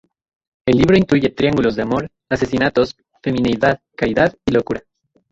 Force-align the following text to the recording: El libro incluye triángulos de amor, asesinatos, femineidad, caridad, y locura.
El 0.65 0.77
libro 0.79 0.97
incluye 0.97 1.29
triángulos 1.29 1.75
de 1.75 1.83
amor, 1.83 2.09
asesinatos, 2.27 2.97
femineidad, 3.21 3.79
caridad, 3.95 4.35
y 4.47 4.51
locura. 4.51 4.81